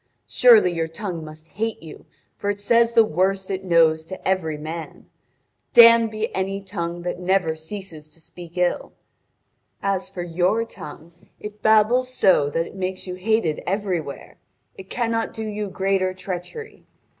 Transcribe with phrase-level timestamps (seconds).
[0.25, 4.57] Surely your tongue must hate you, for it says the worst it knows to every
[4.57, 5.05] man.
[5.73, 8.93] Damned be any tongue that never ceases to speak ill!
[9.79, 14.37] As for your tongue, it babbles so that it makes you hated everywhere.
[14.75, 16.87] It cannot do you greater treachery.